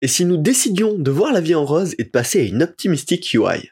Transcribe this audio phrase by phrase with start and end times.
[0.00, 2.62] Et si nous décidions de voir la vie en rose et de passer à une
[2.62, 3.68] optimistic UI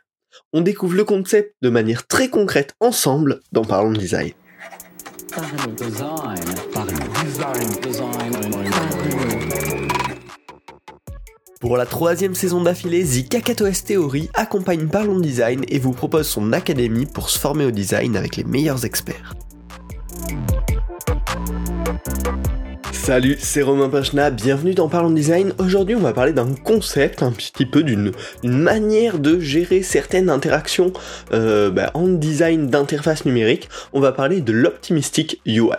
[0.52, 4.32] On découvre le concept de manière très concrète ensemble dans Parlons Design.
[11.60, 16.52] Pour la troisième saison d'affilée, The Kakatos Theory accompagne Parlons Design et vous propose son
[16.52, 19.34] académie pour se former au design avec les meilleurs experts.
[23.06, 25.52] Salut, c'est Romain Pachna, bienvenue dans Parlons Design.
[25.58, 28.12] Aujourd'hui, on va parler d'un concept, un petit peu d'une
[28.42, 30.92] manière de gérer certaines interactions
[31.32, 33.68] euh, bah, en design d'interface numérique.
[33.92, 35.70] On va parler de l'optimistic UI.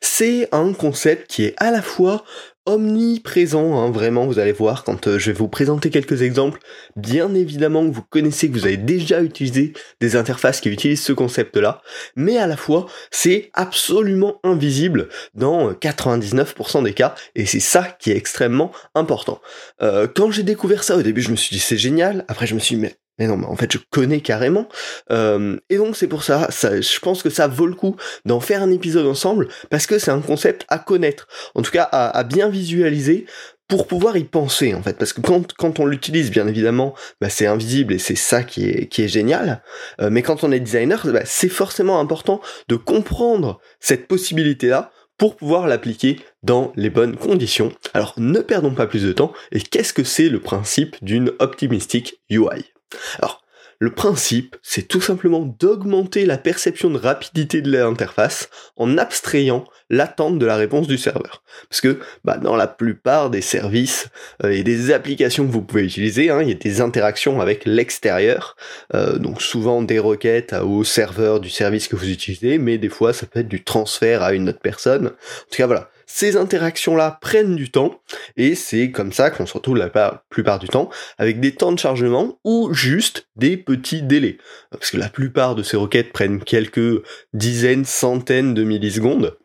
[0.00, 2.24] C'est un concept qui est à la fois
[2.66, 6.60] omniprésent, hein, vraiment, vous allez voir quand euh, je vais vous présenter quelques exemples.
[6.96, 11.12] Bien évidemment que vous connaissez, que vous avez déjà utilisé des interfaces qui utilisent ce
[11.12, 11.82] concept-là,
[12.16, 18.10] mais à la fois, c'est absolument invisible dans 99% des cas, et c'est ça qui
[18.10, 19.40] est extrêmement important.
[19.82, 22.54] Euh, quand j'ai découvert ça au début, je me suis dit c'est génial, après je
[22.54, 24.68] me suis dit mais mais non, mais en fait, je connais carrément.
[25.10, 28.62] Euh, et donc, c'est pour ça, je pense que ça vaut le coup d'en faire
[28.62, 32.48] un épisode ensemble, parce que c'est un concept à connaître, en tout cas à, bien
[32.48, 33.26] visualiser,
[33.68, 34.98] pour pouvoir y penser, en fait.
[34.98, 38.68] Parce que quand, quand on l'utilise, bien évidemment, bah, c'est invisible et c'est ça qui
[38.68, 39.62] est, qui est génial.
[40.00, 45.36] Euh, mais quand on est designer, bah, c'est forcément important de comprendre cette possibilité-là pour
[45.36, 47.72] pouvoir l'appliquer dans les bonnes conditions.
[47.94, 52.20] Alors ne perdons pas plus de temps, et qu'est-ce que c'est le principe d'une optimistic
[52.28, 52.73] UI
[53.18, 53.44] alors,
[53.80, 60.38] le principe, c'est tout simplement d'augmenter la perception de rapidité de l'interface en abstrayant l'attente
[60.38, 61.42] de la réponse du serveur.
[61.68, 64.08] Parce que bah, dans la plupart des services
[64.42, 67.64] euh, et des applications que vous pouvez utiliser, hein, il y a des interactions avec
[67.66, 68.56] l'extérieur,
[68.94, 73.12] euh, donc souvent des requêtes au serveur du service que vous utilisez, mais des fois
[73.12, 75.08] ça peut être du transfert à une autre personne.
[75.08, 78.00] En tout cas voilà, ces interactions-là prennent du temps,
[78.36, 79.90] et c'est comme ça qu'on se retrouve la
[80.30, 80.88] plupart du temps
[81.18, 84.38] avec des temps de chargement ou juste des petits délais.
[84.70, 89.36] Parce que la plupart de ces requêtes prennent quelques dizaines, centaines de millisecondes,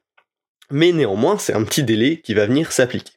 [0.69, 3.13] mais néanmoins c'est un petit délai qui va venir s'appliquer.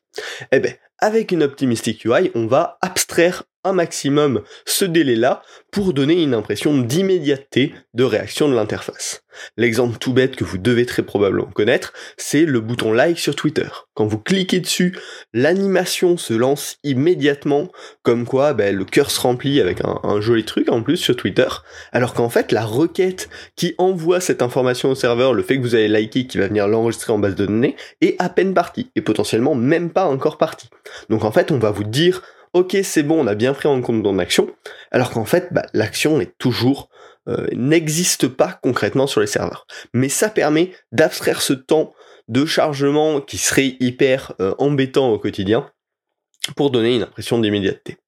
[0.50, 6.23] Eh ben, avec une Optimistic UI, on va abstraire un maximum ce délai-là pour donner
[6.23, 9.23] une impression d'immédiateté de réaction de l'interface.
[9.56, 13.69] L'exemple tout bête que vous devez très probablement connaître, c'est le bouton like sur Twitter.
[13.95, 14.99] Quand vous cliquez dessus,
[15.33, 17.71] l'animation se lance immédiatement,
[18.03, 21.49] comme quoi ben, le cœur se remplit avec un, joli truc en plus sur Twitter,
[21.93, 25.75] alors qu'en fait la requête qui envoie cette information au serveur, le fait que vous
[25.75, 29.00] avez liké qui va venir l'enregistrer en base de données, est à peine partie, et
[29.00, 30.69] potentiellement même pas encore partie.
[31.09, 33.80] Donc en fait on va vous dire ok c'est bon, on a bien pris en
[33.80, 34.48] compte ton action,
[34.90, 36.88] alors qu'en fait bah, l'action est toujours
[37.28, 39.66] euh, n'existe pas concrètement sur les serveurs.
[39.94, 41.94] Mais ça permet d'abstraire ce temps
[42.28, 45.70] de chargement qui serait hyper euh, embêtant au quotidien
[46.56, 47.98] pour donner une impression d'immédiateté.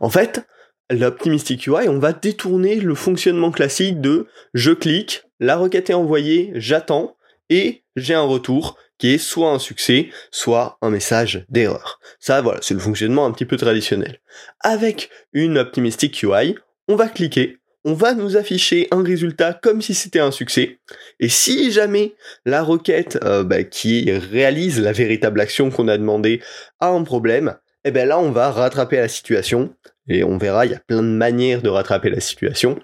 [0.00, 0.46] En fait,
[0.90, 6.52] l'Optimistic UI, on va détourner le fonctionnement classique de je clique, la requête est envoyée,
[6.54, 7.16] j'attends,
[7.50, 12.00] et j'ai un retour qui est soit un succès, soit un message d'erreur.
[12.20, 14.20] Ça, voilà, c'est le fonctionnement un petit peu traditionnel.
[14.60, 16.56] Avec une Optimistic UI,
[16.88, 20.78] on va cliquer, on va nous afficher un résultat comme si c'était un succès.
[21.20, 22.14] Et si jamais
[22.46, 26.40] la requête euh, bah, qui réalise la véritable action qu'on a demandé
[26.80, 29.74] a un problème, eh ben là on va rattraper la situation.
[30.06, 32.78] Et on verra, il y a plein de manières de rattraper la situation.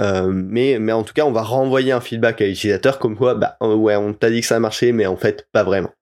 [0.00, 3.56] Euh, mais, en tout cas, on va renvoyer un feedback à l'utilisateur comme quoi, bah
[3.60, 5.92] ouais, on t'a dit que ça a marché, mais en fait, pas vraiment.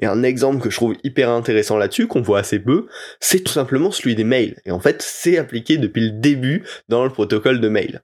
[0.00, 2.86] Et un exemple que je trouve hyper intéressant là-dessus, qu'on voit assez peu,
[3.20, 4.56] c'est tout simplement celui des mails.
[4.64, 8.02] Et en fait, c'est appliqué depuis le début dans le protocole de mail.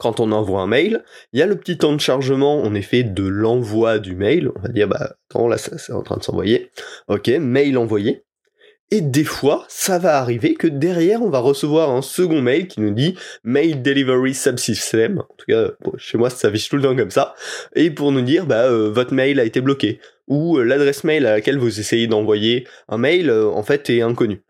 [0.00, 3.02] Quand on envoie un mail, il y a le petit temps de chargement en effet
[3.02, 4.50] de l'envoi du mail.
[4.56, 6.70] On va dire, bah attends, là c'est en train de s'envoyer.
[7.08, 8.24] Ok, mail envoyé.
[8.94, 12.82] Et des fois, ça va arriver que derrière, on va recevoir un second mail qui
[12.82, 15.20] nous dit Mail Delivery Subsystem.
[15.20, 17.34] En tout cas, chez moi, ça s'affiche tout le temps comme ça.
[17.74, 19.98] Et pour nous dire, bah, euh, votre mail a été bloqué.
[20.28, 24.02] Ou euh, l'adresse mail à laquelle vous essayez d'envoyer un mail, euh, en fait, est
[24.02, 24.42] inconnue.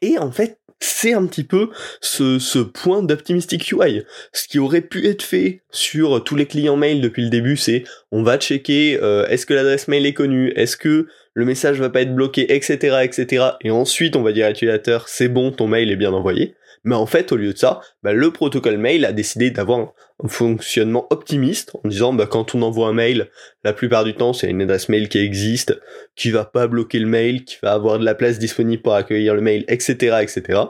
[0.00, 1.70] Et en fait, c'est un petit peu
[2.00, 4.02] ce, ce point d'optimistic UI.
[4.32, 7.84] Ce qui aurait pu être fait sur tous les clients mail depuis le début, c'est
[8.10, 8.94] on va checker
[9.28, 12.98] est-ce que l'adresse mail est connue, est-ce que le message va pas être bloqué, etc.,
[13.02, 13.44] etc.
[13.62, 16.54] Et ensuite, on va dire à l'utilisateur, c'est bon, ton mail est bien envoyé.
[16.84, 19.92] Mais en fait, au lieu de ça, bah, le protocole mail a décidé d'avoir
[20.22, 23.30] un fonctionnement optimiste en disant, bah, quand on envoie un mail,
[23.62, 25.78] la plupart du temps, c'est une adresse mail qui existe,
[26.16, 29.34] qui va pas bloquer le mail, qui va avoir de la place disponible pour accueillir
[29.34, 30.60] le mail, etc., etc.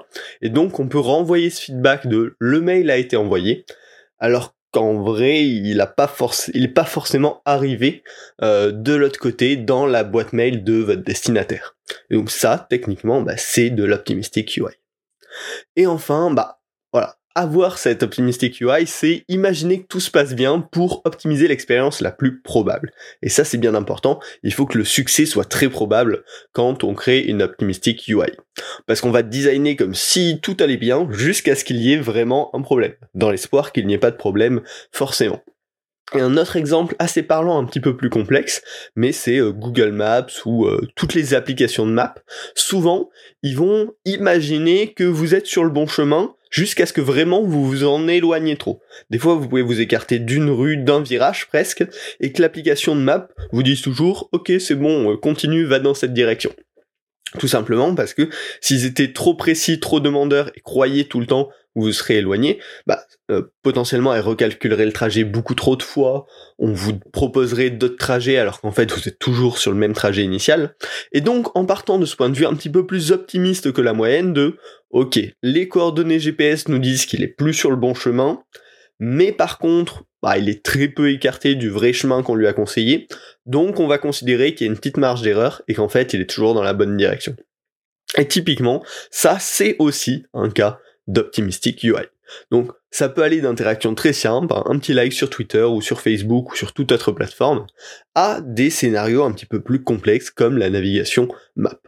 [0.42, 3.64] Et donc, on peut renvoyer ce feedback de le mail a été envoyé,
[4.18, 6.12] alors qu'en vrai, il a pas
[6.54, 8.02] il est pas forcément arrivé
[8.42, 11.76] euh, de l'autre côté dans la boîte mail de votre destinataire.
[12.10, 14.74] Donc ça, techniquement, bah, c'est de l'optimistic UI.
[15.76, 16.60] Et enfin, bah
[16.92, 22.00] voilà, avoir cette optimistic UI, c'est imaginer que tout se passe bien pour optimiser l'expérience
[22.00, 22.92] la plus probable.
[23.22, 24.20] Et ça, c'est bien important.
[24.42, 28.30] Il faut que le succès soit très probable quand on crée une optimistic UI.
[28.86, 32.54] Parce qu'on va designer comme si tout allait bien jusqu'à ce qu'il y ait vraiment
[32.54, 32.94] un problème.
[33.14, 35.42] Dans l'espoir qu'il n'y ait pas de problème forcément.
[36.14, 38.62] Et un autre exemple assez parlant, un petit peu plus complexe,
[38.96, 42.14] mais c'est euh, Google Maps ou euh, toutes les applications de map.
[42.54, 43.08] Souvent,
[43.42, 47.66] ils vont imaginer que vous êtes sur le bon chemin jusqu'à ce que vraiment vous
[47.66, 48.80] vous en éloignez trop.
[49.10, 51.84] Des fois, vous pouvez vous écarter d'une rue, d'un virage presque,
[52.20, 55.94] et que l'application de map vous dise toujours «Ok, c'est bon, euh, continue, va dans
[55.94, 56.54] cette direction».
[57.38, 58.28] Tout simplement parce que
[58.60, 63.04] s'ils étaient trop précis, trop demandeurs et croyaient tout le temps vous serez éloigné, bah
[63.30, 66.26] euh, potentiellement elle recalculerait le trajet beaucoup trop de fois,
[66.58, 70.22] on vous proposerait d'autres trajets alors qu'en fait vous êtes toujours sur le même trajet
[70.22, 70.74] initial.
[71.12, 73.80] Et donc en partant de ce point de vue un petit peu plus optimiste que
[73.80, 74.56] la moyenne de
[74.90, 78.42] OK, les coordonnées GPS nous disent qu'il est plus sur le bon chemin,
[78.98, 82.52] mais par contre, bah, il est très peu écarté du vrai chemin qu'on lui a
[82.52, 83.08] conseillé,
[83.46, 86.20] donc on va considérer qu'il y a une petite marge d'erreur et qu'en fait il
[86.20, 87.34] est toujours dans la bonne direction.
[88.18, 92.06] Et typiquement, ça c'est aussi un cas d'optimistic UI.
[92.50, 96.52] Donc ça peut aller d'interactions très simples, un petit like sur Twitter ou sur Facebook
[96.52, 97.66] ou sur toute autre plateforme,
[98.14, 101.78] à des scénarios un petit peu plus complexes comme la navigation map.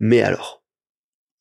[0.00, 0.64] Mais alors,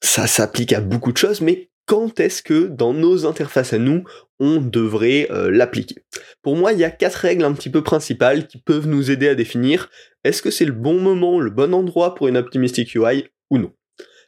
[0.01, 4.03] ça s'applique à beaucoup de choses, mais quand est-ce que dans nos interfaces à nous,
[4.39, 6.03] on devrait euh, l'appliquer?
[6.41, 9.27] Pour moi, il y a quatre règles un petit peu principales qui peuvent nous aider
[9.27, 9.89] à définir
[10.23, 13.73] est-ce que c'est le bon moment, le bon endroit pour une optimistic UI ou non.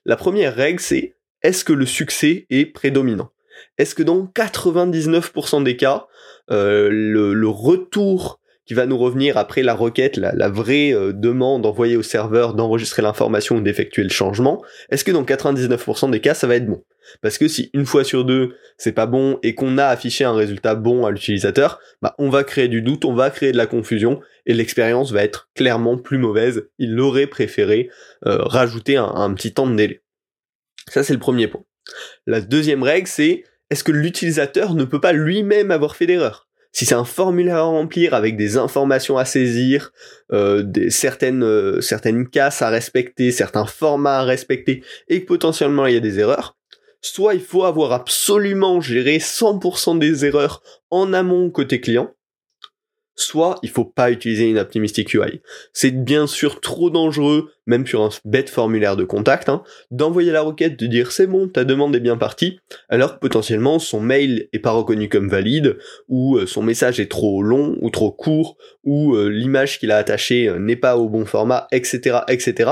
[0.05, 3.29] La première règle, c'est est-ce que le succès est prédominant?
[3.77, 6.07] Est-ce que dans 99% des cas,
[6.49, 11.97] euh, le, retour qui va nous revenir après la requête, la, vraie euh, demande envoyée
[11.97, 16.47] au serveur d'enregistrer l'information ou d'effectuer le changement, est-ce que dans 99% des cas ça
[16.47, 16.83] va être bon?
[17.21, 20.33] Parce que si une fois sur deux c'est pas bon et qu'on a affiché un
[20.33, 23.67] résultat bon à l'utilisateur, bah on va créer du doute, on va créer de la
[23.67, 26.67] confusion et l'expérience va être clairement plus mauvaise.
[26.79, 27.89] Il aurait préféré
[28.25, 30.01] euh, rajouter un petit temps de délai.
[30.89, 31.63] Ça, c'est le premier point.
[32.25, 36.85] La deuxième règle, c'est est-ce que l'utilisateur ne peut pas lui-même avoir fait d'erreur Si
[36.85, 39.91] c'est un formulaire à remplir avec des informations à saisir,
[40.31, 45.87] euh, des, certaines, euh, certaines casses à respecter, certains formats à respecter, et que potentiellement
[45.87, 46.57] il y a des erreurs,
[47.01, 52.13] soit il faut avoir absolument géré 100% des erreurs en amont côté client,
[53.15, 55.41] soit il faut pas utiliser une optimistic UI.
[55.73, 60.41] C'est bien sûr trop dangereux, même sur un bête formulaire de contact, hein, d'envoyer la
[60.41, 62.59] requête, de dire c'est bon, ta demande est bien partie,
[62.89, 65.77] alors que potentiellement son mail est pas reconnu comme valide,
[66.09, 69.97] ou euh, son message est trop long, ou trop court, ou euh, l'image qu'il a
[69.97, 72.71] attachée euh, n'est pas au bon format, etc., etc.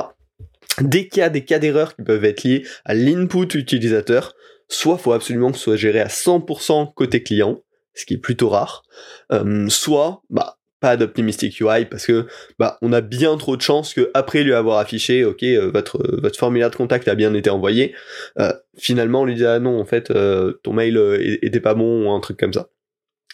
[0.82, 4.36] Dès qu'il y a des cas d'erreur qui peuvent être liés à l'input utilisateur,
[4.68, 7.62] soit faut absolument que ce soit géré à 100% côté client,
[7.94, 8.84] ce qui est plutôt rare,
[9.32, 12.28] euh, soit bah pas d'optimistic UI parce que
[12.60, 16.04] bah on a bien trop de chances que après lui avoir affiché ok euh, votre
[16.22, 17.96] votre formulaire de contact a bien été envoyé
[18.38, 20.12] euh, finalement on lui dit ah non en fait
[20.64, 20.98] ton mail
[21.42, 22.70] était pas bon ou un truc comme ça.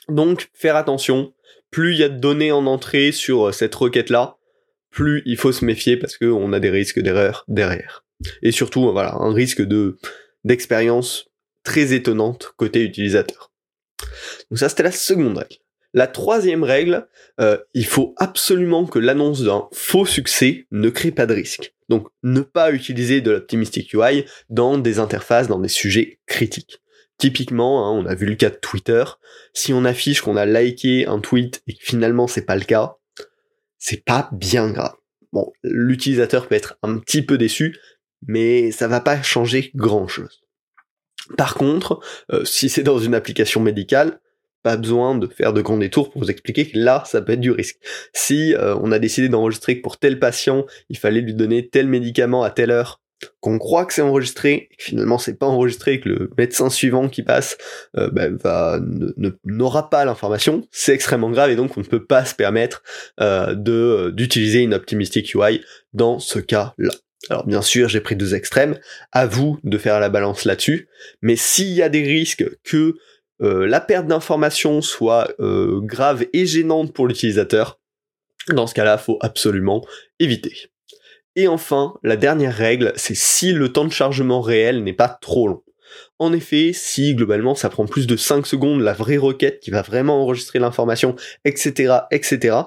[0.07, 1.33] Donc faire attention.
[1.71, 4.37] Plus il y a de données en entrée sur cette requête là
[4.89, 8.05] plus il faut se méfier parce que on a des risques d'erreur derrière.
[8.41, 9.97] Et surtout voilà un risque de
[10.43, 11.29] d'expérience
[11.63, 13.48] très étonnante côté utilisateur
[14.49, 15.57] donc ça, c'était la seconde règle.
[15.93, 17.07] La troisième règle,
[17.39, 21.73] euh, il faut absolument que l'annonce d'un faux succès ne crée pas de risque.
[21.89, 26.81] Donc ne pas utiliser de l'optimistic UI dans des interfaces, dans des sujets critiques.
[27.17, 29.03] Typiquement, hein, on a vu le cas de Twitter,
[29.53, 32.97] si on affiche qu'on a liké un tweet et que finalement c'est pas le cas,
[33.79, 34.95] c'est pas bien grave.
[35.33, 37.77] Bon, l'utilisateur peut être un petit peu déçu,
[38.27, 40.41] mais ça va pas changer grand chose.
[41.37, 41.99] Par contre,
[42.31, 44.19] euh, si c'est dans une application médicale,
[44.63, 47.39] pas besoin de faire de grands détours pour vous expliquer que là, ça peut être
[47.39, 47.77] du risque.
[48.13, 51.87] Si euh, on a décidé d'enregistrer que pour tel patient, il fallait lui donner tel
[51.87, 53.01] médicament à telle heure,
[53.41, 57.23] qu'on croit que c'est enregistré, et finalement c'est pas enregistré, que le médecin suivant qui
[57.23, 57.57] passe
[57.97, 58.79] euh, ben, va
[59.45, 62.81] n'aura pas l'information, c'est extrêmement grave et donc on ne peut pas se permettre
[63.19, 65.61] de d'utiliser une optimistic UI
[65.93, 66.91] dans ce cas-là.
[67.29, 68.79] Alors bien sûr, j'ai pris deux extrêmes,
[69.11, 70.87] à vous de faire la balance là-dessus,
[71.21, 72.95] mais s'il y a des risques que
[73.41, 77.79] euh, la perte d'informations soit euh, grave et gênante pour l'utilisateur,
[78.49, 79.85] dans ce cas-là, faut absolument
[80.19, 80.71] éviter.
[81.35, 85.47] Et enfin, la dernière règle, c'est si le temps de chargement réel n'est pas trop
[85.47, 85.63] long.
[86.17, 89.81] En effet, si globalement ça prend plus de 5 secondes la vraie requête qui va
[89.81, 91.15] vraiment enregistrer l'information,
[91.45, 92.57] etc., etc.,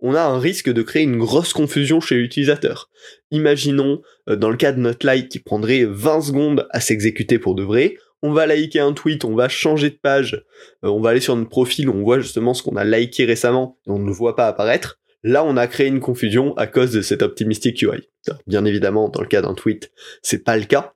[0.00, 2.90] on a un risque de créer une grosse confusion chez l'utilisateur.
[3.30, 7.54] Imaginons, euh, dans le cas de notre like qui prendrait 20 secondes à s'exécuter pour
[7.54, 10.44] de vrai, on va liker un tweet, on va changer de page,
[10.84, 13.78] euh, on va aller sur notre profil, on voit justement ce qu'on a liké récemment
[13.86, 14.98] et on ne le voit pas apparaître.
[15.22, 18.08] Là, on a créé une confusion à cause de cet optimistic UI.
[18.46, 19.90] Bien évidemment, dans le cas d'un tweet,
[20.22, 20.95] c'est pas le cas.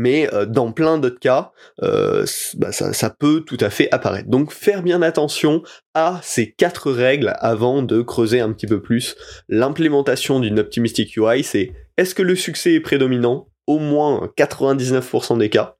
[0.00, 1.50] Mais euh, dans plein d'autres cas,
[1.82, 2.24] euh,
[2.54, 4.28] bah, ça, ça, peut tout à fait apparaître.
[4.28, 9.16] Donc faire bien attention à ces quatre règles avant de creuser un petit peu plus
[9.48, 11.42] l'implémentation d'une optimistic UI.
[11.42, 13.48] C'est est-ce que le succès est prédominant?
[13.66, 15.76] Au moins 99% des cas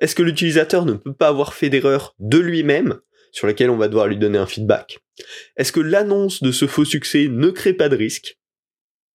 [0.00, 2.98] Est-ce que l'utilisateur ne peut pas avoir fait d'erreur de lui-même
[3.32, 5.00] sur lesquelles on va devoir lui donner un feedback?
[5.56, 8.36] Est-ce que l'annonce de ce faux succès ne crée pas de risque?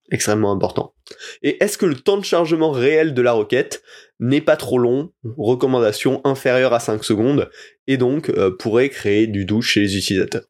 [0.10, 0.94] Extrêmement important.
[1.42, 3.82] Et est-ce que le temps de chargement réel de la requête
[4.20, 7.50] n'est pas trop long, recommandation inférieure à 5 secondes,
[7.88, 10.46] et donc euh, pourrait créer du doute chez les utilisateurs.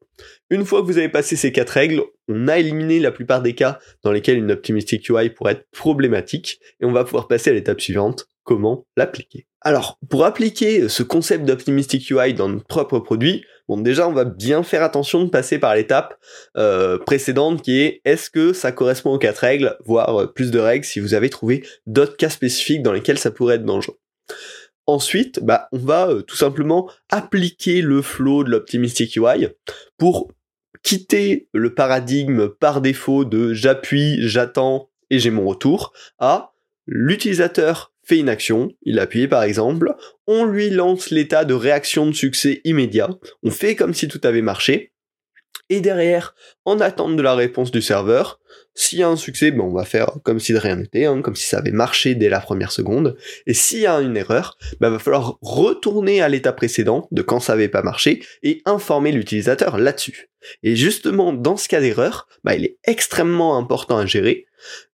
[0.50, 3.54] Une fois que vous avez passé ces quatre règles, on a éliminé la plupart des
[3.54, 7.52] cas dans lesquels une optimistic UI pourrait être problématique, et on va pouvoir passer à
[7.52, 9.46] l'étape suivante, comment l'appliquer.
[9.60, 14.24] Alors, pour appliquer ce concept d'optimistic UI dans notre propre produit, bon déjà on va
[14.24, 16.18] bien faire attention de passer par l'étape
[16.56, 20.58] euh, précédente qui est est-ce que ça correspond aux quatre règles, voire euh, plus de
[20.58, 23.98] règles si vous avez trouvé d'autres cas spécifiques dans lesquels ça pourrait être dangereux.
[24.86, 29.48] Ensuite, bah, on va euh, tout simplement appliquer le flow de l'optimistic UI
[29.98, 30.32] pour
[30.82, 36.52] quitter le paradigme par défaut de j'appuie, j'attends et j'ai mon retour à
[36.86, 39.94] l'utilisateur fait une action, il appuie par exemple,
[40.26, 43.10] on lui lance l'état de réaction de succès immédiat,
[43.42, 44.92] on fait comme si tout avait marché,
[45.70, 46.34] et derrière,
[46.64, 48.40] en attente de la réponse du serveur,
[48.74, 51.20] s'il y a un succès, ben on va faire comme si de rien n'était, hein,
[51.20, 53.16] comme si ça avait marché dès la première seconde.
[53.46, 57.40] Et s'il y a une erreur, ben va falloir retourner à l'état précédent de quand
[57.40, 60.30] ça avait pas marché et informer l'utilisateur là-dessus.
[60.62, 64.46] Et justement, dans ce cas d'erreur, ben, il est extrêmement important à gérer.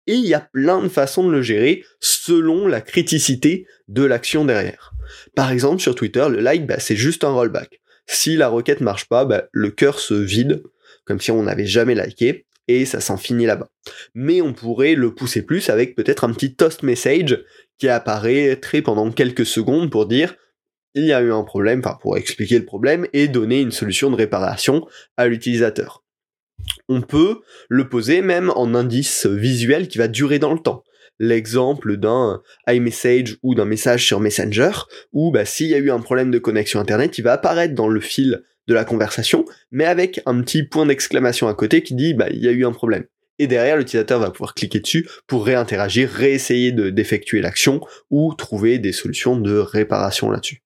[0.06, 4.44] Et il y a plein de façons de le gérer selon la criticité de l'action
[4.44, 4.92] derrière.
[5.34, 7.80] Par exemple, sur Twitter, le like, ben, c'est juste un rollback.
[8.06, 10.62] Si la requête marche pas, ben, le cœur se vide,
[11.04, 13.70] comme si on n'avait jamais liké, et ça s'en finit là-bas.
[14.14, 17.42] Mais on pourrait le pousser plus avec peut-être un petit toast message
[17.78, 20.36] qui apparaîtrait pendant quelques secondes pour dire
[20.94, 24.10] il y a eu un problème, enfin pour expliquer le problème et donner une solution
[24.10, 26.04] de réparation à l'utilisateur.
[26.88, 30.84] On peut le poser même en indice visuel qui va durer dans le temps.
[31.18, 34.72] L'exemple d'un iMessage ou d'un message sur Messenger,
[35.12, 37.88] où bah, s'il y a eu un problème de connexion Internet, il va apparaître dans
[37.88, 42.14] le fil de la conversation, mais avec un petit point d'exclamation à côté qui dit
[42.14, 43.04] bah il y a eu un problème.
[43.38, 48.92] Et derrière, l'utilisateur va pouvoir cliquer dessus pour réinteragir, réessayer d'effectuer l'action ou trouver des
[48.92, 50.62] solutions de réparation là-dessus.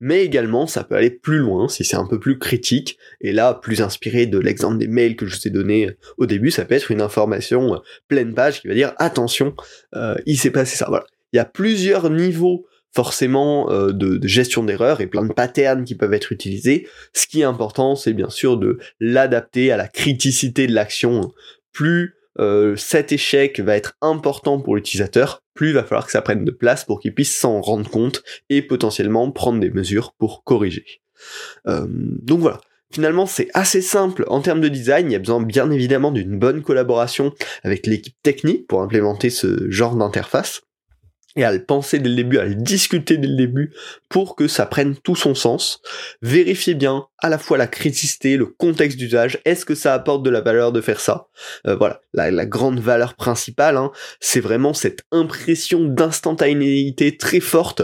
[0.00, 3.54] Mais également, ça peut aller plus loin si c'est un peu plus critique, et là,
[3.54, 6.74] plus inspiré de l'exemple des mails que je vous ai donné au début, ça peut
[6.74, 9.54] être une information pleine page qui va dire attention,
[9.94, 10.86] euh, il s'est passé ça.
[10.88, 11.04] Voilà.
[11.32, 15.94] Il y a plusieurs niveaux forcément euh, de, gestion d'erreurs et plein de patterns qui
[15.94, 16.88] peuvent être utilisés.
[17.12, 21.32] Ce qui est important, c'est bien sûr de l'adapter à la criticité de l'action.
[21.72, 26.42] Plus euh, cet échec va être important pour l'utilisateur, plus va falloir que ça prenne
[26.42, 31.02] de place pour qu'il puisse s'en rendre compte et potentiellement prendre des mesures pour corriger.
[31.68, 32.62] Euh, donc voilà.
[32.90, 35.10] Finalement, c'est assez simple en termes de design.
[35.10, 39.70] Il y a besoin bien évidemment d'une bonne collaboration avec l'équipe technique pour implémenter ce
[39.70, 40.62] genre d'interface
[41.36, 43.72] et à le penser dès le début, à le discuter dès le début
[44.08, 45.80] pour que ça prenne tout son sens.
[46.22, 50.30] Vérifiez bien à la fois la criticité, le contexte d'usage, est-ce que ça apporte de
[50.30, 51.28] la valeur de faire ça?
[51.66, 57.82] Euh, Voilà, la, grande valeur principale, hein, c'est vraiment cette impression d'instantanéité très forte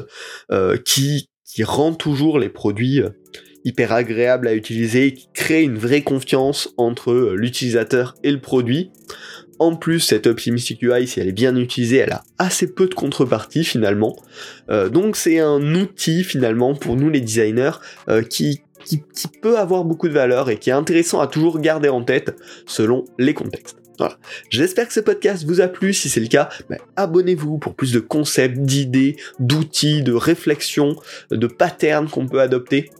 [0.50, 3.10] euh, qui, qui rend toujours les produits euh,
[3.64, 8.90] hyper agréables à utiliser, qui crée une vraie confiance entre l'utilisateur et le produit.
[9.58, 12.94] En plus, cette Optimistic UI, si elle est bien utilisée, elle a assez peu de
[12.94, 14.16] contrepartie finalement.
[14.70, 18.62] Euh, donc c'est un outil finalement pour nous les designers euh, qui,
[19.42, 22.36] peut avoir beaucoup de valeur et qui est intéressant à toujours garder en tête
[22.66, 23.78] selon les contextes.
[23.98, 24.18] Voilà.
[24.50, 25.92] J'espère que ce podcast vous a plu.
[25.92, 30.94] Si c'est le cas, ben, abonnez-vous pour plus de concepts, d'idées, d'outils, de réflexions,
[31.30, 32.90] de patterns qu'on peut adopter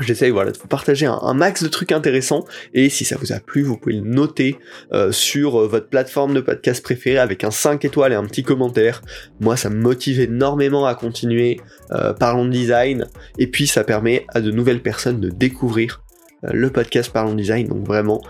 [0.00, 2.44] J'essaye de vous partager un, max de trucs intéressants
[2.74, 4.58] et si ça vous a plu, vous pouvez le noter
[4.92, 8.42] euh, sur euh, votre plateforme de podcast préférée avec un 5 étoiles et un petit
[8.42, 9.02] commentaire.
[9.40, 11.60] Moi, ça me motive énormément à continuer.
[11.92, 13.06] Euh, parlons de design
[13.38, 16.02] et puis ça permet à de nouvelles personnes de découvrir
[16.42, 17.68] le podcast Parlons Design.
[17.68, 18.20] Donc vraiment,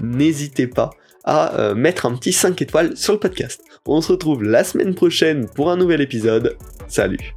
[0.00, 0.88] n'hésitez pas
[1.24, 3.62] à mettre un petit 5 étoiles sur le podcast.
[3.84, 6.56] On se retrouve la semaine prochaine pour un nouvel épisode.
[6.88, 7.34] Salut.